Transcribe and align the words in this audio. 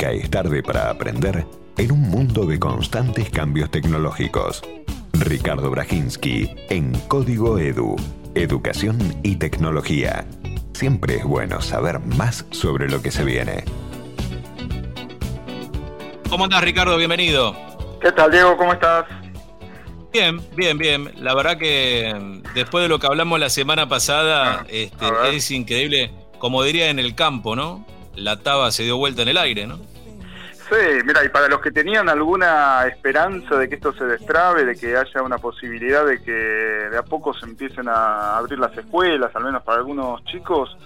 Nunca 0.00 0.12
es 0.12 0.30
tarde 0.30 0.62
para 0.62 0.90
aprender 0.90 1.44
en 1.76 1.90
un 1.90 2.02
mundo 2.02 2.46
de 2.46 2.60
constantes 2.60 3.30
cambios 3.30 3.68
tecnológicos. 3.68 4.62
Ricardo 5.12 5.72
Brajinski 5.72 6.54
en 6.70 6.92
Código 7.08 7.58
Edu. 7.58 7.96
Educación 8.36 8.96
y 9.24 9.34
tecnología. 9.34 10.24
Siempre 10.72 11.16
es 11.16 11.24
bueno 11.24 11.60
saber 11.60 11.98
más 11.98 12.46
sobre 12.52 12.88
lo 12.88 13.02
que 13.02 13.10
se 13.10 13.24
viene. 13.24 13.64
¿Cómo 16.30 16.44
andás, 16.44 16.62
Ricardo? 16.62 16.96
Bienvenido. 16.96 17.56
¿Qué 18.00 18.12
tal, 18.12 18.30
Diego? 18.30 18.56
¿Cómo 18.56 18.74
estás? 18.74 19.04
Bien, 20.12 20.40
bien, 20.54 20.78
bien. 20.78 21.12
La 21.16 21.34
verdad 21.34 21.58
que 21.58 22.14
mm, 22.14 22.54
después 22.54 22.84
de 22.84 22.88
lo 22.88 23.00
que 23.00 23.08
hablamos 23.08 23.40
la 23.40 23.50
semana 23.50 23.88
pasada, 23.88 24.60
Ah, 24.60 24.66
este, 24.68 25.06
es 25.32 25.50
increíble, 25.50 26.12
como 26.38 26.62
diría 26.62 26.88
en 26.88 27.00
el 27.00 27.16
campo, 27.16 27.56
¿no? 27.56 27.84
La 28.18 28.40
taba 28.40 28.70
se 28.70 28.82
dio 28.82 28.96
vuelta 28.96 29.22
en 29.22 29.28
el 29.28 29.38
aire, 29.38 29.66
¿no? 29.66 29.78
Sí, 30.68 31.02
mira, 31.04 31.24
y 31.24 31.30
para 31.30 31.48
los 31.48 31.62
que 31.62 31.70
tenían 31.70 32.10
alguna 32.10 32.86
esperanza 32.86 33.56
de 33.56 33.70
que 33.70 33.76
esto 33.76 33.94
se 33.94 34.04
destrabe, 34.04 34.66
de 34.66 34.76
que 34.76 34.96
haya 34.96 35.22
una 35.22 35.38
posibilidad 35.38 36.04
de 36.04 36.22
que 36.22 36.32
de 36.32 36.98
a 36.98 37.02
poco 37.02 37.32
se 37.32 37.46
empiecen 37.46 37.88
a 37.88 38.36
abrir 38.36 38.58
las 38.58 38.76
escuelas, 38.76 39.34
al 39.34 39.44
menos 39.44 39.62
para 39.62 39.78
algunos 39.78 40.22
chicos, 40.24 40.76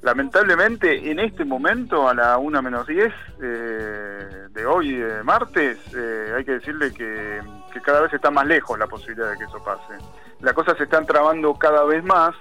lamentablemente 0.00 1.10
en 1.10 1.18
este 1.18 1.44
momento, 1.44 2.08
a 2.08 2.14
la 2.14 2.38
1 2.38 2.62
menos 2.62 2.86
10 2.86 3.12
eh, 3.42 4.28
de 4.50 4.66
hoy, 4.66 4.96
de 4.96 5.22
martes, 5.22 5.76
eh, 5.94 6.32
hay 6.34 6.44
que 6.46 6.52
decirle 6.52 6.94
que, 6.94 7.42
que 7.70 7.80
cada 7.82 8.00
vez 8.00 8.14
está 8.14 8.30
más 8.30 8.46
lejos 8.46 8.78
la 8.78 8.86
posibilidad 8.86 9.30
de 9.30 9.36
que 9.36 9.44
eso 9.44 9.62
pase. 9.62 10.02
Las 10.40 10.54
cosas 10.54 10.78
se 10.78 10.84
están 10.84 11.04
trabando 11.04 11.52
cada 11.54 11.84
vez 11.84 12.02
más. 12.02 12.34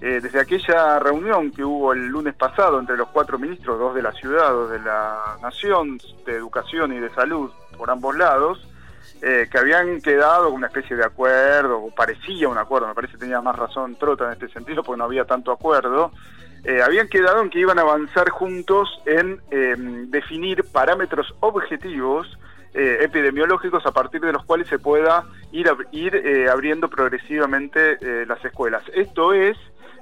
Eh, 0.00 0.20
desde 0.22 0.40
aquella 0.40 0.98
reunión 1.00 1.50
que 1.50 1.64
hubo 1.64 1.92
el 1.92 2.06
lunes 2.06 2.34
pasado 2.34 2.78
entre 2.78 2.96
los 2.96 3.08
cuatro 3.08 3.38
ministros, 3.38 3.78
dos 3.78 3.94
de 3.94 4.02
la 4.02 4.12
ciudad, 4.12 4.50
dos 4.50 4.70
de 4.70 4.78
la 4.78 5.36
nación, 5.42 5.98
de 6.24 6.34
educación 6.34 6.92
y 6.92 7.00
de 7.00 7.10
salud, 7.10 7.50
por 7.76 7.90
ambos 7.90 8.16
lados, 8.16 8.64
eh, 9.20 9.48
que 9.50 9.58
habían 9.58 10.00
quedado 10.00 10.44
con 10.44 10.54
una 10.54 10.68
especie 10.68 10.94
de 10.94 11.04
acuerdo, 11.04 11.78
o 11.82 11.90
parecía 11.90 12.48
un 12.48 12.58
acuerdo, 12.58 12.86
me 12.86 12.94
parece 12.94 13.14
que 13.14 13.20
tenía 13.20 13.40
más 13.40 13.56
razón 13.56 13.96
Trota 13.96 14.26
en 14.26 14.32
este 14.32 14.48
sentido, 14.48 14.84
porque 14.84 14.98
no 14.98 15.04
había 15.04 15.24
tanto 15.24 15.50
acuerdo, 15.50 16.12
eh, 16.62 16.82
habían 16.82 17.08
quedado 17.08 17.42
en 17.42 17.50
que 17.50 17.58
iban 17.58 17.78
a 17.78 17.82
avanzar 17.82 18.30
juntos 18.30 19.00
en 19.06 19.40
eh, 19.50 19.74
definir 20.08 20.64
parámetros 20.64 21.34
objetivos 21.40 22.38
eh, 22.74 22.98
epidemiológicos 23.00 23.84
a 23.86 23.92
partir 23.92 24.20
de 24.20 24.32
los 24.32 24.44
cuales 24.44 24.68
se 24.68 24.78
pueda 24.78 25.24
ir, 25.52 25.68
ir 25.92 26.14
eh, 26.14 26.48
abriendo 26.50 26.88
progresivamente 26.88 27.98
eh, 28.00 28.26
las 28.26 28.44
escuelas. 28.44 28.82
Esto 28.94 29.32
es 29.32 29.56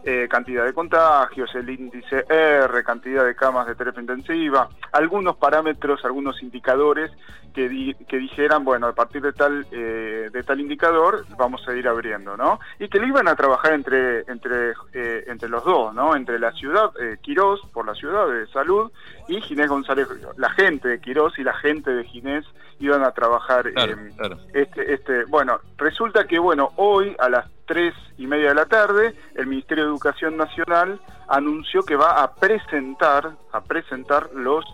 eh, 0.07 0.27
cantidad 0.31 0.65
de 0.65 0.73
contagios, 0.73 1.55
el 1.55 1.69
índice 1.69 2.25
R, 2.29 2.83
cantidad 2.85 3.25
de 3.25 3.35
camas 3.35 3.67
de 3.67 3.75
terapia 3.75 4.01
intensiva, 4.01 4.69
algunos 4.93 5.37
parámetros, 5.37 6.05
algunos 6.05 6.41
indicadores 6.43 7.11
que, 7.53 7.69
di- 7.69 7.95
que 8.07 8.19
dijeran, 8.19 8.65
bueno, 8.65 8.87
a 8.87 8.93
partir 8.95 9.21
de 9.23 9.33
tal 9.33 9.67
eh, 9.73 10.29
de 10.33 10.43
tal 10.43 10.61
indicador 10.61 11.25
vamos 11.37 11.67
a 11.69 11.75
ir 11.75 11.89
abriendo, 11.89 12.37
¿no? 12.37 12.61
Y 12.79 12.89
que 12.89 12.99
lo 13.01 13.07
iban 13.07 13.29
a 13.29 13.35
trabajar 13.35 13.73
entre 13.73 14.21
entre 14.31 14.73
eh, 14.93 15.25
entre 15.27 15.49
los 15.49 15.65
dos, 15.65 15.93
¿no? 15.95 16.15
Entre 16.15 16.39
la 16.39 16.53
ciudad, 16.53 16.91
eh, 17.01 17.17
Quirós, 17.23 17.61
por 17.73 17.85
la 17.87 17.95
ciudad 17.95 18.29
de 18.29 18.47
salud, 18.49 18.93
y 19.29 19.41
Ginés 19.41 19.69
González, 19.69 20.07
la 20.37 20.51
gente 20.51 20.89
de 20.89 21.01
Quirós 21.01 21.39
y 21.39 21.43
la 21.45 21.55
gente 21.55 21.91
de 21.91 22.05
Ginés 22.05 22.45
iban 22.79 23.03
a 23.03 23.11
trabajar 23.13 23.73
Claro, 23.73 23.93
eh, 23.93 24.13
claro. 24.19 24.37
este, 24.53 24.93
este, 24.93 25.25
bueno, 25.25 25.59
resulta 25.79 26.27
que 26.27 26.39
bueno, 26.39 26.73
hoy 26.77 27.17
a 27.19 27.31
las 27.31 27.47
tres 27.67 27.95
y 28.17 28.27
media 28.27 28.51
de 28.51 28.55
la 28.55 28.67
tarde, 28.67 29.15
el 29.35 29.47
Ministerio 29.47 29.85
de 29.85 29.91
Educación 29.91 30.37
Nacional 30.37 31.01
anunció 31.29 31.83
que 31.83 31.97
va 31.97 32.23
a 32.23 32.35
presentar, 32.35 33.33
a 33.53 33.61
presentar 33.61 34.31
los 34.33 34.65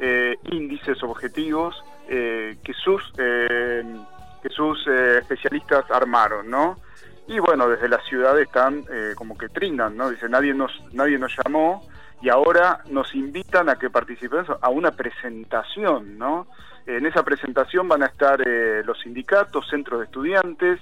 eh, 0.00 0.36
índices 0.50 1.02
objetivos 1.02 1.82
eh, 2.08 2.56
que 2.64 2.72
sus 2.74 3.12
eh, 3.18 3.84
que 4.42 4.48
sus 4.48 4.86
especialistas 4.86 5.84
armaron, 5.90 6.48
¿no? 6.48 6.78
Y 7.28 7.38
bueno, 7.38 7.68
desde 7.68 7.90
la 7.90 8.00
ciudad 8.04 8.40
están 8.40 8.84
como 9.14 9.36
que 9.36 9.50
trindan, 9.50 9.94
¿no? 9.98 10.08
Dice, 10.08 10.30
nadie 10.30 10.54
nos, 10.54 10.72
nadie 10.92 11.18
nos 11.18 11.36
llamó 11.36 11.86
y 12.22 12.30
ahora 12.30 12.80
nos 12.88 13.14
invitan 13.14 13.68
a 13.68 13.76
que 13.76 13.90
participemos 13.90 14.48
a 14.62 14.70
una 14.70 14.92
presentación, 14.92 16.18
¿no? 16.18 16.46
En 16.86 17.04
esa 17.04 17.22
presentación 17.22 17.86
van 17.86 18.02
a 18.02 18.06
estar 18.06 18.40
los 18.86 18.98
sindicatos, 19.00 19.68
centros 19.68 20.00
de 20.00 20.06
estudiantes 20.06 20.80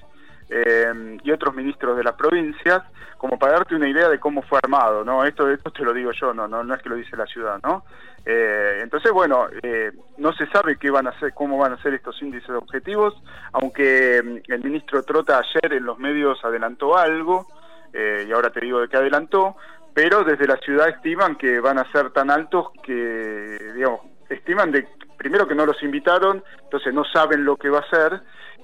eh, 0.51 1.19
y 1.23 1.31
otros 1.31 1.55
ministros 1.55 1.97
de 1.97 2.05
las 2.05 2.15
provincias, 2.15 2.83
como 3.17 3.39
para 3.39 3.55
darte 3.55 3.75
una 3.75 3.89
idea 3.89 4.09
de 4.09 4.21
cómo 4.21 4.43
fue 4.43 4.59
armado, 4.63 5.05
¿no? 5.05 5.25
Esto, 5.25 5.51
esto 5.51 5.71
te 5.71 5.83
lo 5.83 5.93
digo 5.93 6.13
yo, 6.13 6.33
no, 6.33 6.47
no, 6.49 6.63
no 6.63 6.75
es 6.75 6.83
que 6.83 6.89
lo 6.89 6.95
dice 6.95 7.17
la 7.17 7.27
ciudad, 7.27 7.61
¿no? 7.63 7.85
Eh, 8.25 8.81
entonces, 8.83 9.11
bueno, 9.13 9.47
eh, 9.63 9.91
no 10.19 10.33
se 10.33 10.47
sabe 10.49 10.77
qué 10.77 10.91
van 10.91 11.07
a 11.07 11.11
hacer, 11.11 11.33
cómo 11.35 11.59
van 11.59 11.73
a 11.73 11.83
ser 11.83 11.95
estos 11.95 12.21
índices 12.23 12.51
objetivos, 12.51 13.15
aunque 13.53 14.23
mm, 14.23 14.53
el 14.53 14.65
ministro 14.65 15.03
Trota 15.03 15.39
ayer 15.39 15.73
en 15.73 15.85
los 15.85 15.99
medios 15.99 16.39
adelantó 16.45 16.97
algo, 16.97 17.47
eh, 17.93 18.27
y 18.29 18.33
ahora 18.33 18.51
te 18.51 18.61
digo 18.61 18.81
de 18.81 18.89
qué 18.89 18.97
adelantó, 18.97 19.57
pero 19.95 20.25
desde 20.25 20.47
la 20.47 20.57
ciudad 20.59 20.89
estiman 20.89 21.37
que 21.37 21.59
van 21.59 21.79
a 21.79 21.91
ser 21.91 22.11
tan 22.11 22.31
altos 22.31 22.69
que, 22.83 23.73
digamos, 23.75 24.01
estiman 24.29 24.71
de 24.71 24.87
primero 25.17 25.49
que 25.49 25.55
no 25.55 25.67
los 25.67 25.83
invitaron, 25.83 26.45
entonces 26.63 26.95
no 26.95 27.05
saben 27.05 27.45
lo 27.45 27.57
que 27.57 27.69
va 27.69 27.81
a 27.81 27.91
ser, 27.91 28.21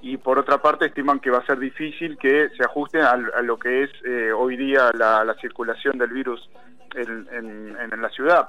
y 0.07 0.19
por 0.19 0.39
otra 0.39 0.59
parte 0.59 0.85
estiman 0.87 1.19
que 1.19 1.31
va 1.31 1.39
a 1.39 1.47
ser 1.47 1.59
difícil 1.59 2.19
que 2.19 2.51
se 2.57 2.63
ajusten 2.63 3.01
al- 3.03 3.33
a, 3.35 3.41
lo 3.41 3.57
que 3.59 3.85
es 3.85 3.91
eh, 4.05 4.33
hoy 4.33 4.57
día 4.57 4.91
la, 4.93 5.25
la 5.25 5.35
circulación 5.35 5.97
del 5.97 6.11
virus 6.11 6.49
en, 6.95 7.27
en- 7.33 7.77
en 7.93 8.03
la 8.03 8.11
ciudad. 8.11 8.49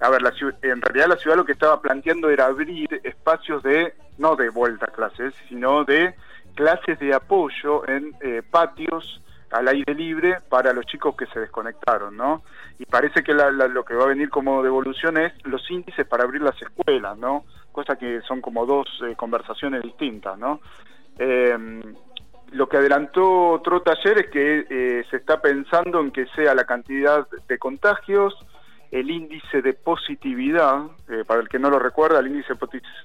A 0.00 0.10
ver, 0.10 0.22
la 0.22 0.32
en 0.62 0.80
realidad 0.80 1.08
la 1.08 1.16
ciudad 1.16 1.36
lo 1.36 1.44
que 1.44 1.52
estaba 1.52 1.80
planteando 1.82 2.30
era 2.30 2.46
abrir 2.46 3.00
espacios 3.04 3.62
de, 3.64 3.94
no 4.18 4.36
de 4.36 4.48
vuelta 4.50 4.86
a 4.86 4.92
clases, 4.92 5.34
sino 5.48 5.84
de 5.84 6.14
clases 6.54 6.98
de 7.00 7.14
apoyo 7.14 7.86
en 7.88 8.14
eh, 8.20 8.42
patios 8.48 9.20
al 9.50 9.68
aire 9.68 9.94
libre 9.94 10.38
para 10.48 10.72
los 10.72 10.86
chicos 10.86 11.14
que 11.16 11.26
se 11.26 11.40
desconectaron, 11.40 12.16
¿no? 12.16 12.42
Y 12.78 12.86
parece 12.86 13.22
que 13.22 13.34
la- 13.34 13.50
la- 13.50 13.68
lo 13.68 13.84
que 13.84 13.94
va 13.94 14.04
a 14.04 14.08
venir 14.14 14.30
como 14.30 14.62
devolución 14.62 15.18
es 15.18 15.32
los 15.44 15.68
índices 15.70 16.06
para 16.06 16.24
abrir 16.24 16.42
las 16.42 16.60
escuelas, 16.62 17.18
¿no? 17.18 17.44
Cosa 17.72 17.96
que 17.96 18.20
son 18.22 18.40
como 18.40 18.66
dos 18.66 18.86
eh, 19.06 19.14
conversaciones 19.16 19.82
distintas, 19.82 20.38
¿no? 20.38 20.60
Eh, 21.18 21.82
lo 22.52 22.68
que 22.68 22.76
adelantó 22.76 23.60
Trota 23.64 23.92
ayer 23.92 24.18
es 24.18 24.30
que 24.30 24.66
eh, 24.68 25.04
se 25.10 25.16
está 25.16 25.40
pensando 25.40 26.00
en 26.00 26.10
que 26.10 26.26
sea 26.34 26.54
la 26.54 26.64
cantidad 26.64 27.26
de 27.48 27.58
contagios, 27.58 28.34
el 28.90 29.10
índice 29.10 29.62
de 29.62 29.72
positividad, 29.72 30.82
eh, 31.08 31.24
para 31.26 31.40
el 31.40 31.48
que 31.48 31.58
no 31.58 31.70
lo 31.70 31.78
recuerda, 31.78 32.20
el 32.20 32.26
índice 32.26 32.52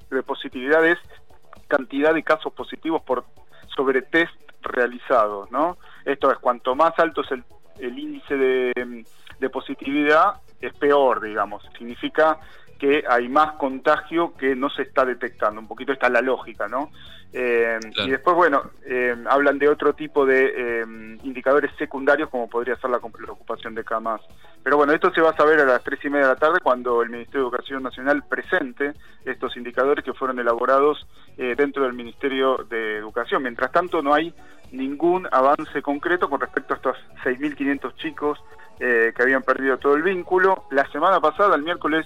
de 0.10 0.24
positividad 0.24 0.86
es 0.86 1.00
cantidad 1.68 2.14
de 2.14 2.24
casos 2.24 2.52
positivos 2.54 3.02
por 3.04 3.24
sobre 3.74 4.02
test 4.02 4.34
realizados, 4.62 5.50
¿no? 5.50 5.78
Esto 6.04 6.32
es, 6.32 6.38
cuanto 6.40 6.76
más 6.76 6.98
alto 6.98 7.22
es 7.22 7.32
el, 7.32 7.44
el 7.80 7.98
índice 7.98 8.36
de, 8.36 9.06
de 9.40 9.50
positividad, 9.50 10.42
es 10.60 10.74
peor, 10.74 11.22
digamos. 11.22 11.64
Significa 11.78 12.38
que 12.78 13.04
hay 13.08 13.28
más 13.30 13.54
contagio 13.54 14.36
que 14.38 14.56
no 14.56 14.70
se 14.70 14.84
está 14.84 15.06
detectando. 15.06 15.60
Un 15.60 15.68
poquito 15.68 15.94
está 15.94 16.10
la 16.10 16.22
lógica, 16.22 16.68
¿no? 16.68 16.92
Eh, 17.34 17.78
Claro. 17.94 18.08
Y 18.08 18.12
después, 18.12 18.36
bueno, 18.36 18.64
eh, 18.86 19.16
hablan 19.30 19.60
de 19.60 19.68
otro 19.68 19.94
tipo 19.94 20.26
de 20.26 20.54
eh, 20.56 20.86
indicadores 21.24 21.72
secundarios, 21.78 22.30
como 22.30 22.50
podría 22.50 22.76
ser 22.78 22.90
la, 22.90 23.00
la 23.00 23.32
ocupación 23.32 23.76
de 23.76 23.84
camas. 23.84 24.22
Pero 24.64 24.78
bueno, 24.78 24.94
esto 24.94 25.12
se 25.14 25.22
va 25.22 25.30
a 25.32 25.36
saber 25.36 25.60
a 25.60 25.66
las 25.66 25.84
tres 25.84 26.00
y 26.04 26.10
media 26.10 26.28
de 26.28 26.34
la 26.34 26.40
tarde 26.40 26.60
cuando 26.62 27.02
el 27.02 27.10
Ministerio 27.10 27.42
de 27.42 27.48
Educación 27.48 27.84
Nacional 27.84 28.24
presente 28.28 28.94
estos 29.26 29.56
indicadores 29.56 30.04
que 30.04 30.14
fueron 30.14 30.40
elaborados 30.40 31.08
eh, 31.38 31.56
dentro 31.56 31.84
del 31.84 31.94
Ministerio 31.94 32.66
de 32.70 32.98
Educación. 32.98 33.44
Mientras 33.44 33.72
tanto, 33.72 34.02
no 34.02 34.14
hay 34.14 34.34
ningún 34.72 35.28
avance 35.32 35.82
concreto 35.82 36.30
con 36.30 36.42
respecto 36.42 36.74
a 36.74 36.78
estos 36.78 36.98
6.500 37.24 37.96
chicos 37.96 38.40
eh, 38.80 39.14
que 39.16 39.24
habían 39.24 39.44
perdido 39.44 39.78
todo 39.78 39.96
el 39.96 40.04
vínculo. 40.04 40.66
La 40.72 40.86
semana 40.92 41.20
pasada, 41.20 41.56
el 41.56 41.64
miércoles, 41.64 42.06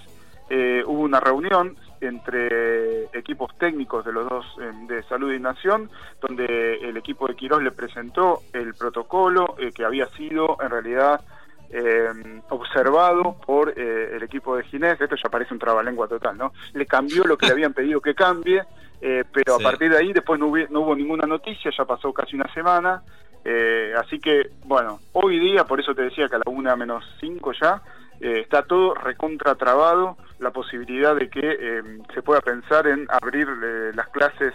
eh, 0.53 0.83
hubo 0.85 1.01
una 1.01 1.19
reunión 1.19 1.75
entre 2.01 3.05
equipos 3.17 3.55
técnicos 3.57 4.03
de 4.05 4.11
los 4.11 4.27
dos 4.29 4.45
eh, 4.59 4.71
de 4.87 5.03
salud 5.03 5.31
y 5.31 5.39
nación, 5.39 5.89
donde 6.19 6.75
el 6.89 6.97
equipo 6.97 7.27
de 7.27 7.35
Quirós 7.35 7.61
le 7.63 7.71
presentó 7.71 8.41
el 8.53 8.73
protocolo 8.75 9.55
eh, 9.57 9.71
que 9.73 9.85
había 9.85 10.07
sido 10.17 10.57
en 10.61 10.69
realidad 10.69 11.21
eh, 11.69 12.41
observado 12.49 13.37
por 13.45 13.73
eh, 13.77 14.15
el 14.15 14.23
equipo 14.23 14.57
de 14.57 14.63
Ginés, 14.63 14.99
esto 14.99 15.15
ya 15.15 15.29
parece 15.29 15.53
un 15.53 15.59
trabalengua 15.59 16.07
total, 16.07 16.37
¿no? 16.37 16.51
Le 16.73 16.85
cambió 16.85 17.23
lo 17.23 17.37
que 17.37 17.45
le 17.45 17.53
habían 17.53 17.73
pedido 17.73 18.01
que 18.01 18.13
cambie, 18.13 18.63
eh, 18.99 19.23
pero 19.31 19.57
Sí. 19.57 19.63
a 19.63 19.69
partir 19.69 19.89
de 19.91 19.97
ahí 19.97 20.11
después 20.11 20.37
no, 20.39 20.47
hubi- 20.49 20.67
no 20.69 20.81
hubo 20.81 20.95
ninguna 20.95 21.25
noticia, 21.25 21.71
ya 21.75 21.85
pasó 21.85 22.11
casi 22.11 22.35
una 22.35 22.51
semana, 22.53 23.01
eh, 23.45 23.93
así 23.97 24.19
que, 24.19 24.51
bueno, 24.65 24.99
hoy 25.13 25.39
día, 25.39 25.63
por 25.63 25.79
eso 25.79 25.95
te 25.95 26.03
decía 26.03 26.27
que 26.27 26.35
a 26.35 26.39
la 26.39 26.51
una 26.51 26.75
menos 26.75 27.03
cinco 27.21 27.53
ya, 27.53 27.81
eh, 28.21 28.39
está 28.41 28.63
todo 28.63 28.93
recontratrabado, 28.93 30.17
la 30.39 30.51
posibilidad 30.51 31.15
de 31.15 31.29
que 31.29 31.41
eh, 31.59 31.83
se 32.13 32.21
pueda 32.21 32.41
pensar 32.41 32.87
en 32.87 33.07
abrir 33.09 33.47
eh, 33.63 33.91
las 33.93 34.07
clases, 34.09 34.53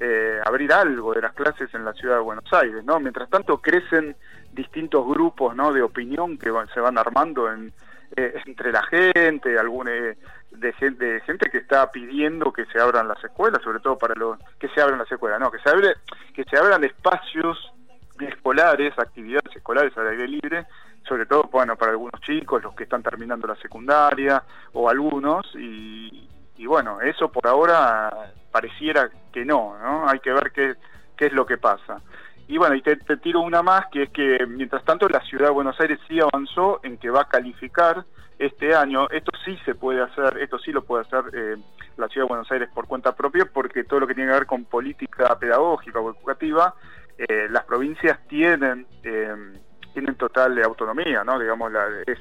eh, 0.00 0.40
abrir 0.44 0.72
algo 0.72 1.12
de 1.14 1.22
las 1.22 1.32
clases 1.34 1.72
en 1.74 1.84
la 1.84 1.92
ciudad 1.92 2.16
de 2.16 2.22
Buenos 2.22 2.52
Aires, 2.52 2.84
¿no? 2.84 2.98
Mientras 3.00 3.28
tanto 3.28 3.58
crecen 3.60 4.16
distintos 4.52 5.06
grupos, 5.06 5.54
¿no? 5.54 5.72
De 5.72 5.82
opinión 5.82 6.38
que 6.38 6.50
van- 6.50 6.68
se 6.74 6.80
van 6.80 6.96
armando 6.98 7.52
en, 7.52 7.72
entre 8.16 8.72
la 8.72 8.82
gente, 8.84 9.58
alguna 9.58 9.90
de 9.90 10.72
gente, 10.78 11.04
de 11.04 11.20
gente 11.20 11.50
que 11.50 11.58
está 11.58 11.90
pidiendo 11.90 12.52
que 12.52 12.64
se 12.66 12.80
abran 12.80 13.06
las 13.06 13.22
escuelas, 13.22 13.60
sobre 13.62 13.80
todo 13.80 13.98
para 13.98 14.14
los 14.14 14.38
que 14.58 14.68
se 14.70 14.80
abran 14.80 14.98
las 14.98 15.12
escuelas, 15.12 15.38
no, 15.38 15.50
que 15.50 15.58
se 15.58 15.68
abre, 15.68 15.94
que 16.34 16.44
se 16.44 16.56
abran 16.56 16.82
espacios 16.84 17.72
escolares, 18.18 18.98
actividades 18.98 19.54
escolares 19.54 19.96
al 19.96 20.08
aire 20.08 20.26
libre, 20.26 20.66
sobre 21.08 21.26
todo 21.26 21.48
bueno 21.50 21.76
para 21.76 21.92
algunos 21.92 22.20
chicos, 22.20 22.62
los 22.62 22.74
que 22.74 22.84
están 22.84 23.02
terminando 23.02 23.46
la 23.46 23.56
secundaria 23.56 24.42
o 24.72 24.88
algunos 24.88 25.46
y, 25.54 26.28
y 26.56 26.66
bueno, 26.66 27.00
eso 27.00 27.30
por 27.30 27.46
ahora 27.46 28.32
pareciera 28.50 29.10
que 29.32 29.44
no, 29.44 29.78
¿no? 29.78 30.08
Hay 30.08 30.20
que 30.20 30.32
ver 30.32 30.52
qué, 30.52 30.74
qué 31.16 31.26
es 31.26 31.32
lo 31.32 31.46
que 31.46 31.58
pasa. 31.58 32.00
Y 32.48 32.56
bueno, 32.56 32.74
y 32.74 32.82
te, 32.82 32.96
tiro 33.18 33.40
una 33.40 33.62
más, 33.62 33.86
que 33.92 34.04
es 34.04 34.10
que 34.10 34.46
mientras 34.46 34.82
tanto 34.84 35.06
la 35.08 35.20
ciudad 35.20 35.46
de 35.46 35.52
Buenos 35.52 35.78
Aires 35.80 35.98
sí 36.08 36.18
avanzó 36.18 36.80
en 36.82 36.96
que 36.96 37.10
va 37.10 37.22
a 37.22 37.28
calificar 37.28 38.04
este 38.38 38.74
año. 38.74 39.08
Esto 39.10 39.32
sí 39.44 39.58
se 39.66 39.74
puede 39.74 40.02
hacer, 40.02 40.38
esto 40.38 40.58
sí 40.58 40.72
lo 40.72 40.82
puede 40.82 41.04
hacer 41.04 41.24
eh, 41.34 41.56
la 41.98 42.08
ciudad 42.08 42.24
de 42.26 42.30
Buenos 42.30 42.50
Aires 42.50 42.70
por 42.74 42.86
cuenta 42.86 43.14
propia, 43.14 43.44
porque 43.44 43.84
todo 43.84 44.00
lo 44.00 44.06
que 44.06 44.14
tiene 44.14 44.30
que 44.30 44.38
ver 44.38 44.46
con 44.46 44.64
política 44.64 45.38
pedagógica 45.38 46.00
o 46.00 46.10
educativa, 46.10 46.74
eh, 47.18 47.48
las 47.50 47.64
provincias 47.64 48.18
tienen... 48.28 48.86
Eh, 49.02 49.60
tienen 49.98 50.16
total 50.16 50.62
autonomía, 50.62 51.24
¿no? 51.24 51.38
Digamos, 51.38 51.72
la, 51.72 51.86
es, 52.06 52.18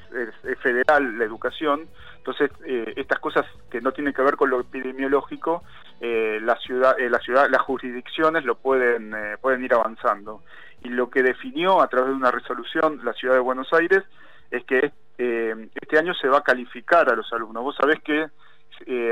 federal 0.59 1.17
la 1.17 1.25
educación, 1.25 1.87
entonces 2.17 2.49
estas 2.95 3.19
cosas 3.19 3.45
que 3.69 3.81
no 3.81 3.91
tienen 3.91 4.13
que 4.13 4.23
ver 4.23 4.35
con 4.35 4.49
lo 4.49 4.59
epidemiológico 4.59 5.63
eh, 5.99 6.39
la 6.41 6.55
ciudad, 6.57 6.99
eh, 6.99 7.09
la 7.09 7.19
ciudad, 7.19 7.47
las 7.49 7.61
jurisdicciones 7.61 8.43
lo 8.45 8.55
pueden, 8.55 9.13
eh, 9.13 9.37
pueden 9.41 9.63
ir 9.63 9.73
avanzando. 9.73 10.43
Y 10.83 10.89
lo 10.89 11.09
que 11.09 11.23
definió 11.23 11.81
a 11.81 11.87
través 11.87 12.09
de 12.09 12.15
una 12.15 12.31
resolución 12.31 13.01
la 13.03 13.13
ciudad 13.13 13.35
de 13.35 13.39
Buenos 13.39 13.71
Aires 13.73 14.03
es 14.51 14.63
que 14.65 14.91
este 15.17 15.97
año 15.97 16.13
se 16.13 16.27
va 16.27 16.39
a 16.39 16.43
calificar 16.43 17.09
a 17.09 17.15
los 17.15 17.31
alumnos. 17.33 17.63
Vos 17.63 17.75
sabés 17.75 17.99
que 18.03 18.27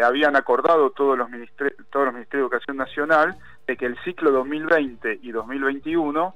habían 0.03 0.35
acordado 0.35 0.91
todos 0.91 1.17
los, 1.17 1.27
todos 1.89 2.05
los 2.05 2.13
ministerios 2.13 2.49
de 2.51 2.55
Educación 2.55 2.77
Nacional 2.77 3.35
de 3.65 3.75
que 3.75 3.85
el 3.85 3.97
ciclo 4.03 4.31
2020 4.31 5.19
y 5.21 5.31
2021 5.31 6.35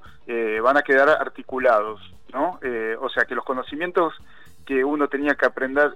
van 0.64 0.78
a 0.78 0.82
quedar 0.82 1.10
articulados, 1.10 2.02
¿no? 2.34 2.60
o 3.00 3.10
sea 3.10 3.26
que 3.26 3.36
los 3.36 3.46
conocimientos 3.46 4.14
que 4.66 4.84
uno 4.84 5.08
tenía 5.08 5.36
que 5.36 5.46
aprender 5.46 5.96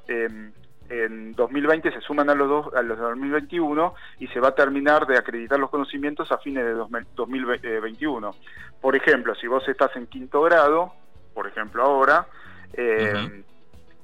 en 0.90 1.34
2020 1.34 1.92
se 1.92 2.02
suman 2.02 2.30
a 2.30 2.36
los 2.36 2.48
dos 2.48 2.74
a 2.74 2.82
los 2.82 2.98
de 2.98 3.04
2021 3.04 3.96
y 4.20 4.28
se 4.28 4.40
va 4.40 4.50
a 4.50 4.56
terminar 4.56 5.06
de 5.08 5.18
acreditar 5.18 5.60
los 5.60 5.70
conocimientos 5.70 6.32
a 6.32 6.38
fines 6.38 6.66
de 6.66 6.74
2021. 6.74 8.36
Por 8.82 8.96
ejemplo, 8.96 9.34
si 9.36 9.48
vos 9.48 9.68
estás 9.68 9.96
en 9.96 10.08
quinto 10.08 10.42
grado, 10.42 10.94
por 11.34 11.48
ejemplo 11.48 11.84
ahora, 11.84 12.28
eh, 12.74 13.44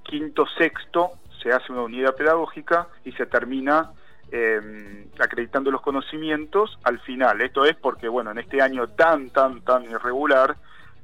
quinto 0.04 0.46
sexto 0.58 1.12
se 1.42 1.52
hace 1.52 1.72
una 1.72 1.84
unidad 1.84 2.16
pedagógica 2.16 2.88
y 3.06 3.12
se 3.14 3.26
termina 3.26 3.92
eh, 4.32 5.08
acreditando 5.20 5.72
los 5.72 5.82
conocimientos 5.82 6.78
al 6.84 7.00
final. 7.00 7.42
Esto 7.42 7.66
es 7.66 7.76
porque, 7.76 8.08
bueno, 8.08 8.32
en 8.32 8.40
este 8.40 8.62
año 8.62 8.88
tan, 8.90 9.30
tan, 9.30 9.62
tan 9.62 9.84
irregular, 9.84 10.56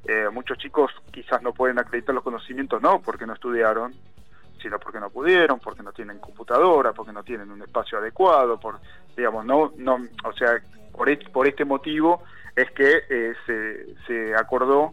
eh, 0.04 0.28
muchos 0.32 0.58
chicos 0.58 0.92
quizás 1.10 1.42
no 1.42 1.52
pueden 1.52 1.78
acreditar 1.78 2.14
los 2.14 2.24
conocimientos, 2.24 2.80
no 2.80 3.00
porque 3.00 3.26
no 3.26 3.34
estudiaron, 3.34 3.94
sino 4.62 4.78
porque 4.78 5.00
no 5.00 5.10
pudieron, 5.10 5.58
porque 5.58 5.82
no 5.82 5.92
tienen 5.92 6.18
computadora, 6.18 6.92
porque 6.92 7.12
no 7.12 7.24
tienen 7.24 7.50
un 7.50 7.62
espacio 7.62 7.98
adecuado, 7.98 8.58
por 8.58 8.78
digamos 9.16 9.44
no 9.44 9.72
no, 9.76 9.98
o 10.24 10.32
sea, 10.32 10.60
por 10.92 11.08
este, 11.08 11.28
por 11.30 11.48
este 11.48 11.64
motivo 11.64 12.22
es 12.54 12.70
que 12.70 13.02
eh, 13.10 13.34
se, 13.44 13.94
se 14.06 14.34
acordó 14.34 14.92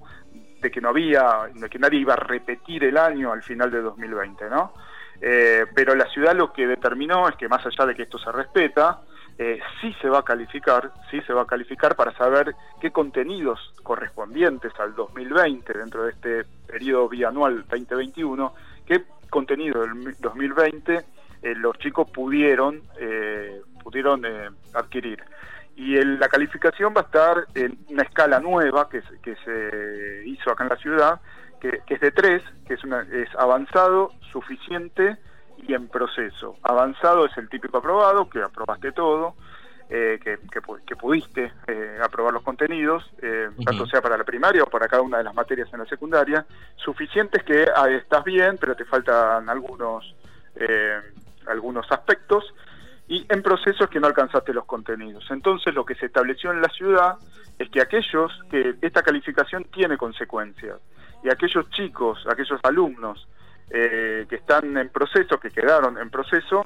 de 0.61 0.71
que 0.71 0.81
no 0.81 0.89
había, 0.89 1.49
de 1.53 1.69
que 1.69 1.77
nadie 1.77 1.99
iba 1.99 2.13
a 2.13 2.17
repetir 2.17 2.83
el 2.85 2.97
año 2.97 3.31
al 3.31 3.43
final 3.43 3.69
de 3.69 3.81
2020, 3.81 4.49
¿no? 4.49 4.73
Eh, 5.21 5.65
pero 5.73 5.95
la 5.95 6.05
ciudad 6.09 6.35
lo 6.35 6.51
que 6.51 6.67
determinó 6.67 7.27
es 7.29 7.35
que 7.35 7.47
más 7.47 7.65
allá 7.65 7.85
de 7.85 7.95
que 7.95 8.03
esto 8.03 8.17
se 8.17 8.31
respeta, 8.31 9.01
eh, 9.37 9.59
sí 9.81 9.95
se 10.01 10.09
va 10.09 10.19
a 10.19 10.23
calificar, 10.23 10.91
sí 11.09 11.21
se 11.21 11.33
va 11.33 11.43
a 11.43 11.47
calificar 11.47 11.95
para 11.95 12.15
saber 12.17 12.55
qué 12.79 12.91
contenidos 12.91 13.73
correspondientes 13.81 14.71
al 14.79 14.93
2020 14.95 15.73
dentro 15.73 16.03
de 16.03 16.11
este 16.11 16.43
periodo 16.67 17.09
bianual 17.09 17.65
2021, 17.69 18.53
qué 18.85 19.03
contenido 19.29 19.81
del 19.81 20.15
2020 20.19 21.03
eh, 21.43 21.55
los 21.55 21.77
chicos 21.77 22.09
pudieron, 22.09 22.81
eh, 22.97 23.61
pudieron 23.83 24.25
eh, 24.25 24.49
adquirir. 24.73 25.21
Y 25.75 25.95
la 26.01 26.29
calificación 26.29 26.93
va 26.95 27.01
a 27.01 27.03
estar 27.03 27.45
en 27.53 27.77
una 27.89 28.03
escala 28.03 28.39
nueva 28.39 28.87
que, 28.87 29.01
que 29.21 29.35
se 29.43 30.23
hizo 30.25 30.51
acá 30.51 30.63
en 30.63 30.69
la 30.69 30.77
ciudad, 30.77 31.19
que, 31.85 31.93
es 31.95 32.01
de 32.01 32.11
tres, 32.11 32.43
que 32.67 32.73
es, 32.73 32.83
una, 32.83 33.01
es 33.11 33.29
avanzado, 33.37 34.11
suficiente 34.31 35.17
y 35.65 35.73
en 35.73 35.87
proceso. 35.87 36.57
Avanzado 36.63 37.25
es 37.25 37.37
el 37.37 37.47
típico 37.47 37.77
aprobado, 37.77 38.29
que 38.29 38.41
aprobaste 38.41 38.91
todo, 38.91 39.35
que, 39.87 40.39
que, 40.85 40.95
pudiste 40.95 41.53
aprobar 42.03 42.33
los 42.33 42.41
contenidos, 42.41 43.03
tanto 43.63 43.85
sea 43.85 44.01
para 44.01 44.17
la 44.17 44.23
primaria 44.23 44.63
o 44.63 44.65
para 44.65 44.87
cada 44.87 45.03
una 45.03 45.19
de 45.19 45.23
las 45.23 45.35
materias 45.35 45.69
en 45.71 45.79
la 45.79 45.85
secundaria. 45.85 46.45
Suficiente 46.75 47.37
es 47.37 47.43
que 47.43 47.67
ah, 47.75 47.89
estás 47.89 48.23
bien, 48.23 48.57
pero 48.59 48.75
te 48.75 48.85
faltan 48.85 49.47
algunos, 49.49 50.15
eh, 50.55 50.99
algunos 51.45 51.89
aspectos. 51.91 52.43
Y 53.07 53.25
en 53.29 53.43
procesos 53.43 53.89
que 53.89 53.99
no 53.99 54.07
alcanzaste 54.07 54.53
los 54.53 54.65
contenidos. 54.65 55.25
Entonces 55.29 55.73
lo 55.75 55.85
que 55.85 55.93
se 55.95 56.07
estableció 56.07 56.51
en 56.51 56.61
la 56.61 56.69
ciudad 56.69 57.17
es 57.59 57.69
que 57.69 57.81
aquellos, 57.81 58.31
que 58.49 58.75
esta 58.81 59.03
calificación 59.03 59.65
tiene 59.65 59.97
consecuencias, 59.97 60.79
y 61.23 61.29
aquellos 61.29 61.69
chicos, 61.69 62.25
aquellos 62.29 62.59
alumnos 62.63 63.27
eh, 63.69 64.25
que 64.29 64.35
están 64.35 64.75
en 64.77 64.89
proceso, 64.89 65.39
que 65.39 65.49
quedaron 65.49 65.97
en 65.97 66.09
proceso, 66.09 66.65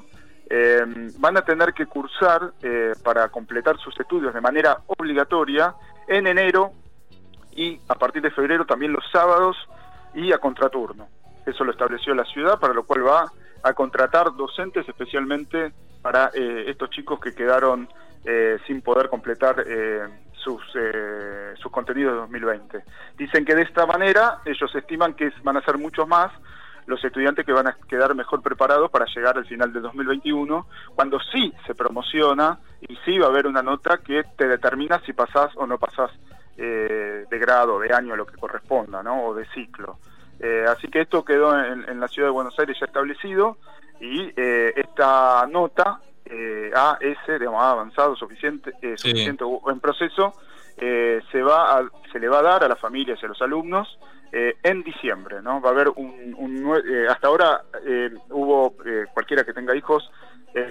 eh, 0.50 0.84
van 1.18 1.36
a 1.36 1.42
tener 1.42 1.74
que 1.74 1.86
cursar 1.86 2.52
eh, 2.62 2.92
para 3.02 3.28
completar 3.28 3.78
sus 3.78 3.98
estudios 4.00 4.32
de 4.32 4.40
manera 4.40 4.78
obligatoria 4.86 5.74
en 6.06 6.26
enero 6.26 6.72
y 7.52 7.78
a 7.88 7.94
partir 7.94 8.22
de 8.22 8.30
febrero 8.30 8.64
también 8.64 8.92
los 8.92 9.04
sábados 9.12 9.56
y 10.14 10.32
a 10.32 10.38
contraturno. 10.38 11.08
Eso 11.44 11.64
lo 11.64 11.72
estableció 11.72 12.14
la 12.14 12.24
ciudad, 12.24 12.58
para 12.58 12.72
lo 12.72 12.84
cual 12.84 13.06
va 13.06 13.32
a 13.62 13.72
contratar 13.74 14.34
docentes 14.36 14.88
especialmente 14.88 15.72
para 16.02 16.30
eh, 16.32 16.64
estos 16.68 16.90
chicos 16.90 17.20
que 17.20 17.34
quedaron 17.34 17.88
sin 18.66 18.82
poder 18.82 19.08
completar 19.08 19.64
sus, 20.32 20.62
sus 21.60 21.72
contenidos 21.72 22.12
de 22.12 22.20
2020. 22.20 22.84
Dicen 23.16 23.44
que 23.44 23.54
de 23.54 23.62
esta 23.62 23.86
manera 23.86 24.40
ellos 24.44 24.74
estiman 24.74 25.14
que 25.14 25.32
van 25.42 25.56
a 25.56 25.62
ser 25.62 25.78
muchos 25.78 26.06
más 26.06 26.30
los 26.88 27.04
estudiantes 27.04 27.44
que 27.44 27.52
van 27.52 27.66
a 27.68 27.76
quedar 27.86 28.14
mejor 28.14 28.42
preparados 28.42 28.90
para 28.90 29.04
llegar 29.14 29.36
al 29.36 29.44
final 29.44 29.72
de 29.72 29.80
2021, 29.80 30.66
cuando 30.94 31.20
sí 31.20 31.52
se 31.66 31.74
promociona 31.74 32.58
y 32.80 32.96
sí 33.04 33.18
va 33.18 33.26
a 33.26 33.28
haber 33.28 33.46
una 33.46 33.62
nota 33.62 33.98
que 33.98 34.24
te 34.36 34.48
determina 34.48 34.98
si 35.04 35.12
pasás 35.12 35.52
o 35.56 35.66
no 35.66 35.78
pasás 35.78 36.10
eh, 36.56 37.26
de 37.30 37.38
grado, 37.38 37.78
de 37.78 37.92
año, 37.92 38.16
lo 38.16 38.26
que 38.26 38.38
corresponda, 38.38 39.02
¿no? 39.02 39.26
o 39.26 39.34
de 39.34 39.46
ciclo. 39.50 39.98
Eh, 40.40 40.64
así 40.66 40.88
que 40.88 41.02
esto 41.02 41.24
quedó 41.24 41.62
en, 41.62 42.00
la 42.00 42.08
ciudad 42.08 42.28
de 42.28 42.32
Buenos 42.32 42.58
Aires 42.58 42.76
ya 42.80 42.86
establecido 42.86 43.58
y 44.00 44.32
eh, 44.34 44.72
esta 44.74 45.46
nota 45.46 46.00
AS, 46.74 47.38
digamos, 47.38 47.62
avanzado, 47.62 48.16
suficiente, 48.16 48.72
suficiente 48.96 49.44
o 49.44 49.70
en 49.70 49.80
proceso, 49.80 50.32
se, 50.76 51.42
va 51.42 51.88
se 52.12 52.20
le 52.20 52.28
va 52.28 52.38
a 52.38 52.42
dar 52.42 52.64
a 52.64 52.68
las 52.68 52.78
familias 52.78 53.18
y 53.22 53.24
a 53.24 53.28
los 53.28 53.42
alumnos 53.42 53.98
eh, 54.30 54.58
en 54.62 54.82
diciembre, 54.82 55.40
¿no? 55.40 55.58
Va 55.62 55.70
a 55.70 55.72
haber 55.72 55.88
un, 55.88 56.76
eh, 56.86 57.06
hasta 57.08 57.28
ahora 57.28 57.62
eh, 57.86 58.10
hubo 58.28 58.74
cualquiera 59.14 59.42
que 59.42 59.54
tenga 59.54 59.74
hijos 59.74 60.10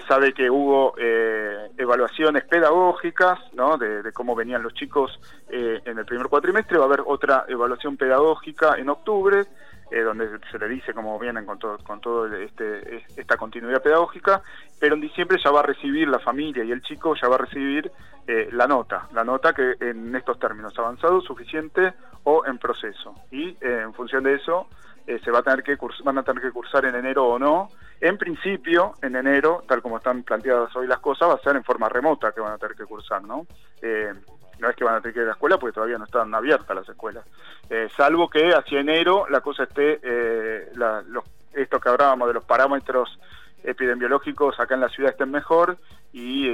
sabe 0.06 0.34
que 0.34 0.50
hubo 0.50 0.94
evaluaciones 0.98 2.44
pedagógicas, 2.44 3.38
¿no? 3.54 3.78
De, 3.78 4.12
cómo 4.12 4.34
venían 4.34 4.62
los 4.62 4.74
chicos 4.74 5.18
en 5.48 5.96
el 5.98 6.04
primer 6.04 6.26
cuatrimestre, 6.26 6.76
va 6.76 6.84
a 6.84 6.88
haber 6.88 7.02
otra 7.06 7.46
evaluación 7.48 7.96
pedagógica 7.96 8.74
en 8.76 8.90
octubre, 8.90 9.46
donde 9.90 10.28
se 10.50 10.58
le 10.58 10.68
dice 10.68 10.92
cómo 10.92 11.18
vienen 11.18 11.46
con 11.46 11.58
todo, 11.58 11.78
con 11.78 12.00
todo 12.00 12.26
este, 12.34 13.04
esta 13.16 13.36
continuidad 13.36 13.82
pedagógica, 13.82 14.42
pero 14.78 14.94
en 14.94 15.00
diciembre 15.00 15.38
ya 15.42 15.50
va 15.50 15.60
a 15.60 15.64
recibir 15.64 16.08
la 16.08 16.18
familia 16.18 16.64
y 16.64 16.72
el 16.72 16.82
chico 16.82 17.14
ya 17.14 17.28
va 17.28 17.36
a 17.36 17.38
recibir 17.38 17.90
la 18.52 18.66
nota, 18.66 19.08
la 19.14 19.24
nota 19.24 19.54
que 19.54 19.74
en 19.80 20.14
estos 20.14 20.38
términos 20.38 20.78
avanzado, 20.78 21.22
suficiente 21.22 21.94
o 22.24 22.44
en 22.46 22.58
proceso. 22.58 23.14
Y 23.30 23.56
eh, 23.60 23.80
en 23.84 23.94
función 23.94 24.24
de 24.24 24.34
eso 24.34 24.68
eh, 25.06 25.18
se 25.24 25.30
va 25.30 25.38
a 25.38 25.42
tener 25.42 25.62
que 25.62 25.78
van 26.04 26.18
a 26.18 26.22
tener 26.22 26.42
que 26.42 26.50
cursar 26.50 26.84
en 26.84 26.94
enero 26.94 27.26
o 27.26 27.38
no. 27.38 27.70
En 28.00 28.18
principio, 28.18 28.94
en 29.00 29.16
enero, 29.16 29.64
tal 29.66 29.80
como 29.80 29.96
están 29.96 30.22
planteadas 30.22 30.74
hoy 30.76 30.86
las 30.86 30.98
cosas, 30.98 31.30
va 31.30 31.34
a 31.34 31.38
ser 31.42 31.56
en 31.56 31.64
forma 31.64 31.88
remota 31.88 32.32
que 32.32 32.42
van 32.42 32.52
a 32.52 32.58
tener 32.58 32.76
que 32.76 32.84
cursar, 32.84 33.24
¿no? 33.24 33.46
Eh, 34.58 34.60
no 34.60 34.70
es 34.70 34.76
que 34.76 34.84
van 34.84 34.96
a 34.96 35.00
tener 35.00 35.14
que 35.14 35.20
ir 35.20 35.24
a 35.24 35.28
la 35.28 35.32
escuela 35.32 35.58
porque 35.58 35.74
todavía 35.74 35.98
no 35.98 36.04
están 36.04 36.34
abiertas 36.34 36.76
las 36.76 36.88
escuelas. 36.88 37.24
salvo 37.96 38.28
que 38.28 38.52
hacia 38.54 38.80
enero 38.80 39.26
la 39.28 39.40
cosa 39.40 39.64
esté, 39.64 40.00
la, 40.74 41.02
esto 41.52 41.80
que 41.80 41.88
hablábamos 41.88 42.28
de 42.28 42.34
los 42.34 42.44
parámetros 42.44 43.18
epidemiológicos 43.62 44.58
acá 44.60 44.74
en 44.74 44.80
la 44.80 44.88
ciudad 44.88 45.12
estén 45.12 45.30
mejor 45.30 45.76
y, 46.12 46.48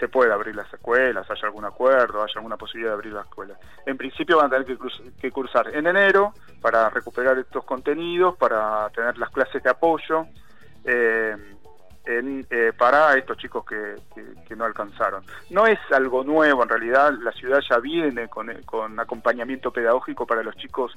se 0.00 0.08
pueda 0.08 0.34
abrir 0.34 0.56
las 0.56 0.72
escuelas, 0.74 1.30
haya 1.30 1.46
algún 1.46 1.64
acuerdo, 1.64 2.22
haya 2.22 2.34
alguna 2.34 2.56
posibilidad 2.56 2.90
de 2.90 2.94
abrir 2.94 3.12
las 3.12 3.26
escuelas. 3.26 3.58
En 3.86 3.96
principio 3.96 4.38
van 4.38 4.46
a 4.46 4.50
tener 4.50 4.66
que, 5.20 5.30
cursar 5.30 5.68
en 5.72 5.86
enero 5.86 6.32
para 6.60 6.90
recuperar 6.90 7.38
estos 7.38 7.64
contenidos, 7.64 8.36
para 8.36 8.90
tener 8.90 9.16
las 9.18 9.30
clases 9.30 9.62
de 9.62 9.70
apoyo. 9.70 10.26
Eh, 10.84 11.36
eh, 12.06 12.72
para 12.76 13.16
estos 13.16 13.38
chicos 13.38 13.64
que, 13.64 14.54
no 14.54 14.64
alcanzaron. 14.64 15.24
No 15.50 15.66
es 15.66 15.78
algo 15.90 16.22
nuevo, 16.22 16.62
en 16.62 16.68
realidad 16.68 17.12
la 17.20 17.32
ciudad 17.32 17.60
ya 17.68 17.78
viene 17.78 18.28
con, 18.28 18.52
con 18.66 19.00
acompañamiento 19.00 19.72
pedagógico 19.72 20.26
para 20.26 20.42
los 20.42 20.54
chicos 20.56 20.96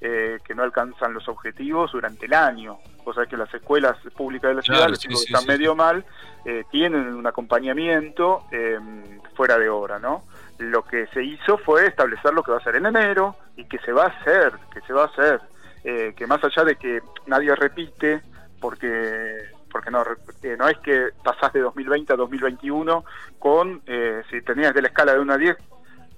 eh, 0.00 0.38
que 0.44 0.54
no 0.54 0.64
alcanzan 0.64 1.14
los 1.14 1.28
objetivos 1.28 1.92
durante 1.92 2.26
el 2.26 2.34
año. 2.34 2.78
O 3.04 3.14
sea 3.14 3.26
que 3.26 3.36
las 3.36 3.52
escuelas 3.54 3.96
públicas 4.16 4.50
de 4.50 4.54
la 4.56 4.62
ciudad, 4.62 4.88
los 4.88 4.98
chicos 4.98 5.24
que 5.24 5.32
están 5.32 5.46
medio 5.46 5.74
mal, 5.74 6.04
eh, 6.44 6.64
tienen 6.70 7.14
un 7.14 7.26
acompañamiento 7.26 8.44
em, 8.50 9.20
fuera 9.34 9.58
de 9.58 9.68
hora, 9.68 9.98
¿no? 9.98 10.24
Lo 10.58 10.82
que 10.84 11.06
se 11.08 11.22
hizo 11.24 11.56
fue 11.58 11.86
establecer 11.86 12.34
lo 12.34 12.42
que 12.42 12.50
va 12.50 12.58
a 12.58 12.62
ser 12.64 12.76
en 12.76 12.86
enero 12.86 13.36
y 13.56 13.64
que 13.64 13.78
se 13.78 13.92
va 13.92 14.04
a 14.04 14.08
hacer, 14.08 14.52
que 14.72 14.80
se 14.82 14.92
va 14.92 15.04
a 15.04 15.06
hacer, 15.06 15.40
que 15.82 16.26
más 16.26 16.42
allá 16.44 16.64
de 16.64 16.76
que 16.76 17.00
nadie 17.26 17.54
repite, 17.54 18.20
porque 18.60 19.56
porque 19.78 19.92
no, 19.92 20.02
eh, 20.42 20.56
no 20.58 20.66
es 20.66 20.76
que 20.78 21.10
pasás 21.22 21.52
de 21.52 21.60
2020 21.60 22.12
a 22.12 22.16
2021 22.16 23.04
con, 23.38 23.80
eh, 23.86 24.22
si 24.28 24.42
tenías 24.42 24.74
de 24.74 24.82
la 24.82 24.88
escala 24.88 25.12
de 25.12 25.20
1 25.20 25.32
a 25.32 25.36
10, 25.36 25.56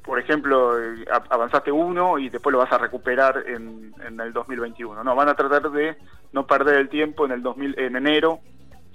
por 0.02 0.18
ejemplo, 0.18 0.82
eh, 0.82 1.04
avanzaste 1.28 1.70
uno 1.70 2.18
y 2.18 2.30
después 2.30 2.54
lo 2.54 2.60
vas 2.60 2.72
a 2.72 2.78
recuperar 2.78 3.44
en, 3.46 3.92
el 4.18 4.32
2021. 4.32 5.04
No, 5.04 5.14
van 5.14 5.28
a 5.28 5.34
tratar 5.34 5.70
de 5.70 5.98
no 6.32 6.46
perder 6.46 6.76
el 6.76 6.88
tiempo 6.88 7.26
en 7.26 7.32
el 7.32 7.42
2000, 7.42 7.78
en 7.78 7.96
enero 7.96 8.38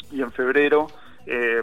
y 0.10 0.24
en 0.24 0.32
febrero 0.32 0.88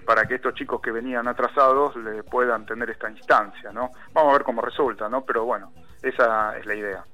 para 0.06 0.24
que 0.26 0.36
estos 0.36 0.54
chicos 0.54 0.80
que 0.80 0.90
venían 0.90 1.26
atrasados 1.28 1.94
le 1.96 2.24
puedan 2.24 2.66
tener 2.66 2.90
esta 2.90 3.08
instancia, 3.08 3.72
¿no? 3.72 3.90
Vamos 4.12 4.30
a 4.30 4.32
ver 4.34 4.42
cómo 4.42 4.60
resulta, 4.60 5.08
¿no? 5.08 5.24
Pero 5.24 5.44
bueno, 5.44 5.72
esa 6.02 6.56
es 6.58 6.66
la 6.66 6.74
idea. 6.74 7.04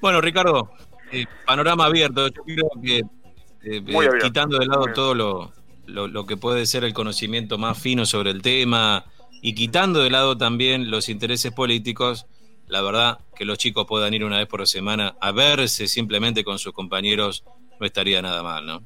Bueno, 0.00 0.20
Ricardo, 0.20 0.70
panorama 1.46 1.84
abierto. 1.84 2.26
Yo 2.28 2.42
creo 2.44 2.70
que 2.82 3.02
eh, 3.62 3.82
eh, 3.86 4.08
quitando 4.20 4.58
de 4.58 4.66
lado 4.66 4.86
todo 4.94 5.14
lo, 5.14 5.52
lo, 5.86 6.26
que 6.26 6.36
puede 6.36 6.66
ser 6.66 6.84
el 6.84 6.94
conocimiento 6.94 7.58
más 7.58 7.78
fino 7.80 8.06
sobre 8.06 8.30
el 8.30 8.42
tema 8.42 9.04
y 9.42 9.54
quitando 9.54 10.02
de 10.02 10.10
lado 10.10 10.36
también 10.36 10.90
los 10.90 11.08
intereses 11.08 11.52
políticos, 11.52 12.26
la 12.68 12.82
verdad 12.82 13.18
que 13.34 13.44
los 13.44 13.58
chicos 13.58 13.86
puedan 13.86 14.14
ir 14.14 14.24
una 14.24 14.38
vez 14.38 14.46
por 14.46 14.66
semana 14.66 15.14
a 15.20 15.32
verse 15.32 15.88
simplemente 15.88 16.44
con 16.44 16.58
sus 16.58 16.72
compañeros 16.72 17.44
no 17.78 17.86
estaría 17.86 18.20
nada 18.20 18.42
mal, 18.42 18.66
¿no? 18.66 18.82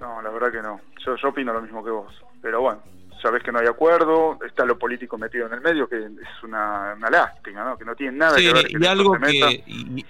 No, 0.00 0.20
la 0.20 0.30
verdad 0.30 0.50
que 0.50 0.62
no. 0.62 0.80
Yo, 1.06 1.14
yo 1.16 1.28
opino 1.28 1.52
lo 1.52 1.62
mismo 1.62 1.84
que 1.84 1.90
vos. 1.90 2.12
Pero 2.42 2.60
bueno, 2.60 2.82
sabes 3.22 3.42
que 3.42 3.52
no 3.52 3.60
hay 3.60 3.68
acuerdo, 3.68 4.38
está 4.44 4.64
lo 4.64 4.76
político 4.76 5.16
metido 5.16 5.46
en 5.46 5.54
el 5.54 5.60
medio, 5.60 5.88
que 5.88 5.96
es 5.96 6.42
una, 6.42 6.96
lástima, 7.08 7.64
¿no? 7.64 7.78
Que 7.78 7.84
no 7.84 7.94
tiene 7.94 8.18
nada 8.18 8.36
que 8.36 8.52
ver. 8.52 8.66
y 8.68 8.84
algo 8.84 9.12
que, 9.12 9.62
y, 9.66 10.04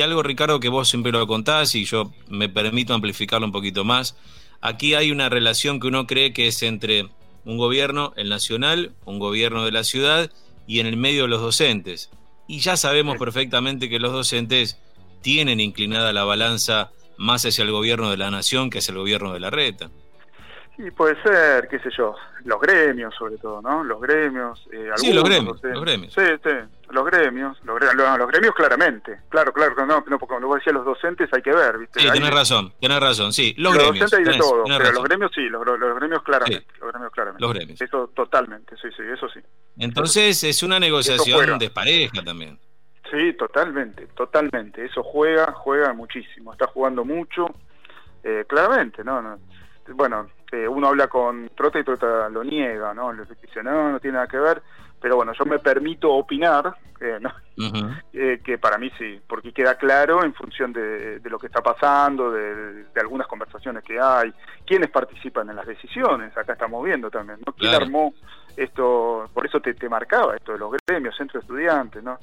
algo, 0.00 0.22
Ricardo, 0.22 0.60
que 0.60 0.68
vos 0.68 0.88
siempre 0.88 1.12
lo 1.12 1.26
contás 1.26 1.74
y 1.74 1.84
yo 1.84 2.12
me 2.28 2.48
permito 2.48 2.94
amplificarlo 2.94 3.46
un 3.46 3.52
poquito 3.52 3.84
más. 3.84 4.16
Aquí 4.60 4.94
hay 4.94 5.12
una 5.12 5.28
relación 5.28 5.78
que 5.80 5.86
uno 5.86 6.06
cree 6.06 6.32
que 6.32 6.48
es 6.48 6.62
entre 6.62 7.08
un 7.44 7.58
gobierno, 7.58 8.12
el 8.16 8.28
nacional, 8.28 8.92
un 9.04 9.18
gobierno 9.18 9.64
de 9.64 9.72
la 9.72 9.84
ciudad 9.84 10.30
y 10.66 10.80
en 10.80 10.86
el 10.86 10.96
medio 10.96 11.26
los 11.26 11.40
docentes. 11.40 12.10
Y 12.46 12.60
ya 12.60 12.76
sabemos 12.76 13.18
perfectamente 13.18 13.88
que 13.88 13.98
los 13.98 14.12
docentes 14.12 14.78
tienen 15.22 15.60
inclinada 15.60 16.12
la 16.12 16.24
balanza 16.24 16.90
más 17.16 17.44
hacia 17.44 17.64
el 17.64 17.72
gobierno 17.72 18.10
de 18.10 18.16
la 18.16 18.30
nación 18.30 18.70
que 18.70 18.78
hacia 18.78 18.92
el 18.92 18.98
gobierno 18.98 19.32
de 19.32 19.40
la 19.40 19.50
reta. 19.50 19.90
Y 20.78 20.90
puede 20.92 21.20
ser, 21.22 21.68
qué 21.68 21.80
sé 21.80 21.90
yo, 21.96 22.14
los 22.44 22.60
gremios 22.60 23.14
sobre 23.16 23.36
todo, 23.36 23.60
¿no? 23.60 23.82
Los 23.82 24.00
gremios. 24.00 24.68
Eh, 24.72 24.90
sí, 24.96 25.12
los 25.12 25.24
gremios, 25.24 25.58
los 25.62 25.80
gremios. 25.82 26.14
Sí, 26.14 26.22
sí, 26.42 26.50
los 26.90 27.04
gremios, 27.04 27.58
los, 27.64 27.80
los, 27.80 28.28
gremios 28.28 28.54
claramente. 28.54 29.20
Claro, 29.28 29.52
claro, 29.52 29.74
no, 29.86 30.04
no 30.06 30.18
porque 30.18 30.34
como 30.34 30.46
vos 30.46 30.58
decías 30.58 30.74
los 30.74 30.84
docentes 30.84 31.28
hay 31.32 31.42
que 31.42 31.52
ver, 31.52 31.78
¿viste? 31.78 32.00
Sí, 32.00 32.10
tenés 32.10 32.30
razón, 32.30 32.72
tenés 32.80 33.00
razón, 33.00 33.32
sí. 33.32 33.54
Los, 33.58 33.74
gremios. 33.74 34.10
docentes 34.10 34.18
hay 34.18 34.34
de 34.34 34.38
todo, 34.38 34.64
pero 34.64 34.92
los 34.92 35.04
gremios 35.04 35.30
sí, 35.34 35.48
los, 35.48 35.64
gremios 35.96 36.22
claramente. 36.22 36.66
Los 36.80 36.90
gremios 36.92 37.12
claramente. 37.12 37.42
Los 37.42 37.54
gremios. 37.54 37.80
Eso 37.80 38.08
totalmente, 38.14 38.76
sí, 38.80 38.88
sí, 38.96 39.02
eso 39.12 39.28
sí. 39.28 39.40
Entonces 39.78 40.42
es 40.44 40.62
una 40.62 40.80
negociación 40.80 41.58
despareja 41.58 42.22
también. 42.24 42.58
Sí, 43.10 43.32
totalmente, 43.34 44.06
totalmente. 44.08 44.84
Eso 44.84 45.02
juega, 45.02 45.52
juega 45.52 45.94
muchísimo. 45.94 46.52
Está 46.52 46.66
jugando 46.66 47.04
mucho, 47.04 47.46
eh, 48.22 48.44
claramente, 48.46 49.02
¿no? 49.02 49.22
no 49.22 49.38
bueno, 49.94 50.28
eh, 50.52 50.66
uno 50.66 50.88
habla 50.88 51.08
con 51.08 51.50
Trota 51.54 51.78
y 51.78 51.84
Trota 51.84 52.28
lo 52.28 52.42
niega, 52.42 52.94
¿no? 52.94 53.12
Le 53.12 53.24
dice, 53.24 53.62
no, 53.62 53.92
no 53.92 54.00
tiene 54.00 54.14
nada 54.14 54.26
que 54.26 54.38
ver, 54.38 54.62
pero 55.00 55.16
bueno, 55.16 55.32
yo 55.38 55.44
me 55.44 55.58
permito 55.58 56.10
opinar, 56.10 56.74
eh, 57.00 57.18
¿no? 57.20 57.32
Eh, 58.12 58.40
que 58.42 58.56
para 58.56 58.78
mí 58.78 58.90
sí, 58.96 59.20
porque 59.26 59.52
queda 59.52 59.74
claro 59.74 60.24
en 60.24 60.32
función 60.32 60.72
de, 60.72 61.20
lo 61.24 61.38
que 61.38 61.48
está 61.48 61.60
pasando, 61.60 62.30
de, 62.30 62.86
algunas 62.98 63.26
conversaciones 63.26 63.84
que 63.84 64.00
hay, 64.00 64.32
quiénes 64.64 64.90
participan 64.90 65.50
en 65.50 65.56
las 65.56 65.66
decisiones, 65.66 66.36
acá 66.36 66.54
estamos 66.54 66.82
viendo 66.84 67.10
también, 67.10 67.40
¿no? 67.44 67.52
¿Quién 67.52 67.74
armó 67.74 68.14
esto? 68.56 69.28
Por 69.34 69.46
eso 69.46 69.60
te, 69.60 69.74
te 69.74 69.88
marcaba 69.88 70.34
esto 70.34 70.52
de 70.52 70.58
los 70.58 70.72
gremios, 70.86 71.16
centros 71.16 71.42
estudiantes, 71.44 72.02
¿no? 72.02 72.18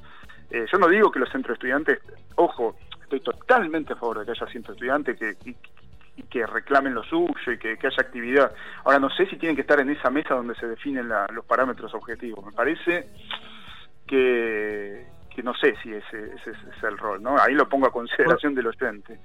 yo 0.48 0.78
no 0.78 0.86
digo 0.86 1.10
que 1.10 1.18
los 1.18 1.28
centros 1.28 1.54
estudiantes, 1.56 1.98
ojo, 2.36 2.76
estoy 3.02 3.18
totalmente 3.18 3.92
a 3.92 3.96
favor 3.96 4.20
de 4.20 4.24
que 4.24 4.30
haya 4.30 4.52
centros 4.52 4.76
estudiantes 4.76 5.18
que, 5.18 5.56
y 6.16 6.22
que 6.24 6.46
reclamen 6.46 6.94
lo 6.94 7.04
suyo 7.04 7.52
y 7.52 7.58
que, 7.58 7.72
haya 7.72 7.96
actividad. 7.98 8.52
Ahora, 8.84 8.98
no 8.98 9.10
sé 9.10 9.26
si 9.26 9.36
tienen 9.36 9.54
que 9.54 9.62
estar 9.62 9.78
en 9.80 9.90
esa 9.90 10.10
mesa 10.10 10.34
donde 10.34 10.54
se 10.54 10.66
definen 10.66 11.08
los 11.32 11.44
parámetros 11.44 11.92
objetivos. 11.94 12.44
Me 12.44 12.52
parece 12.52 13.08
que, 14.06 15.06
que 15.34 15.42
no 15.42 15.54
sé 15.54 15.74
si 15.82 15.92
ese, 15.92 16.32
es 16.34 16.82
el 16.82 16.96
rol, 16.96 17.22
¿no? 17.22 17.38
Ahí 17.38 17.54
lo 17.54 17.68
pongo 17.68 17.86
a 17.86 17.92
consideración 17.92 18.54
del 18.54 18.68
oyente. 18.68 19.18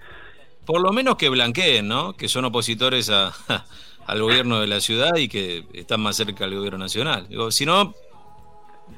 Por 0.65 0.81
lo 0.81 0.91
menos 0.91 1.15
que 1.15 1.29
blanqueen, 1.29 1.87
¿no? 1.87 2.13
Que 2.13 2.27
son 2.27 2.45
opositores 2.45 3.09
a, 3.09 3.31
al 4.07 4.21
gobierno 4.21 4.59
de 4.59 4.67
la 4.67 4.79
ciudad 4.79 5.15
y 5.15 5.29
que 5.29 5.65
están 5.73 6.01
más 6.01 6.17
cerca 6.17 6.45
del 6.45 6.55
gobierno 6.55 6.79
nacional. 6.79 7.27
Digo, 7.27 7.51
si 7.51 7.65
no, 7.65 7.93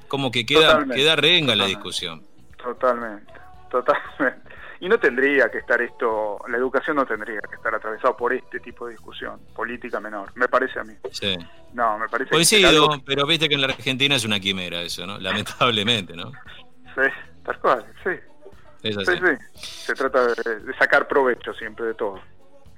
como 0.07 0.31
que 0.31 0.45
queda, 0.45 0.85
queda 0.85 1.15
renga 1.15 1.55
la 1.55 1.65
discusión. 1.65 2.23
Totalmente, 2.57 3.33
totalmente. 3.69 4.52
Y 4.79 4.89
no 4.89 4.99
tendría 4.99 5.49
que 5.49 5.59
estar 5.59 5.81
esto, 5.81 6.39
la 6.47 6.57
educación 6.57 6.97
no 6.97 7.05
tendría 7.05 7.39
que 7.41 7.55
estar 7.55 7.73
atravesado 7.73 8.17
por 8.17 8.33
este 8.33 8.59
tipo 8.59 8.85
de 8.85 8.93
discusión 8.93 9.39
política 9.55 9.99
menor, 9.99 10.31
me 10.35 10.47
parece 10.47 10.79
a 10.79 10.83
mí. 10.83 10.93
Sí. 11.11 11.37
No, 11.73 11.97
me 11.97 12.07
parece 12.09 12.31
Coincido, 12.31 12.89
pero 13.05 13.25
viste 13.25 13.47
que 13.47 13.55
en 13.55 13.61
la 13.61 13.67
Argentina 13.67 14.15
es 14.15 14.25
una 14.25 14.39
quimera 14.39 14.81
eso, 14.81 15.05
¿no? 15.05 15.17
Lamentablemente, 15.19 16.15
¿no? 16.15 16.31
Sí, 16.95 17.09
tal 17.43 17.59
cual, 17.59 17.85
sí. 18.03 18.11
Es 18.83 18.97
así. 18.97 19.11
Sí, 19.11 19.17
sí. 19.25 19.65
Se 19.85 19.93
trata 19.93 20.27
de, 20.27 20.73
sacar 20.77 21.07
provecho 21.07 21.53
siempre 21.53 21.85
de 21.85 21.93
todo. 21.93 22.19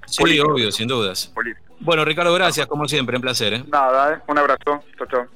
Sí, 0.06 0.38
obvio, 0.38 0.70
sin 0.70 0.86
dudas. 0.86 1.32
Bueno, 1.80 2.04
Ricardo, 2.04 2.32
gracias, 2.32 2.66
como 2.66 2.86
siempre, 2.86 3.16
un 3.16 3.22
placer. 3.22 3.54
¿eh? 3.54 3.64
Nada, 3.66 4.14
¿eh? 4.14 4.22
un 4.28 4.38
abrazo. 4.38 4.84
Chau, 4.96 5.06
chau. 5.08 5.26